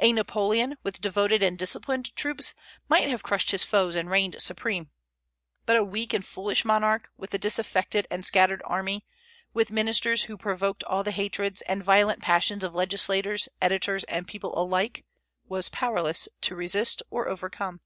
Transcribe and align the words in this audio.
A 0.00 0.12
Napoleon, 0.12 0.78
with 0.82 1.00
devoted 1.00 1.44
and 1.44 1.56
disciplined 1.56 2.12
troops, 2.16 2.54
might 2.88 3.08
have 3.08 3.22
crushed 3.22 3.52
his 3.52 3.62
foes 3.62 3.94
and 3.94 4.10
reigned 4.10 4.42
supreme; 4.42 4.90
but 5.64 5.76
a 5.76 5.84
weak 5.84 6.12
and 6.12 6.24
foolish 6.26 6.64
monarch, 6.64 7.08
with 7.16 7.32
a 7.34 7.38
disaffected 7.38 8.04
and 8.10 8.26
scattered 8.26 8.62
army, 8.64 9.04
with 9.54 9.70
ministers 9.70 10.24
who 10.24 10.36
provoked 10.36 10.82
all 10.82 11.04
the 11.04 11.12
hatreds 11.12 11.62
and 11.62 11.84
violent 11.84 12.20
passions 12.20 12.64
of 12.64 12.74
legislators, 12.74 13.48
editors, 13.62 14.02
and 14.08 14.26
people 14.26 14.52
alike, 14.60 15.04
was 15.48 15.68
powerless 15.68 16.26
to 16.40 16.56
resist 16.56 17.00
or 17.08 17.28
overcome. 17.28 17.80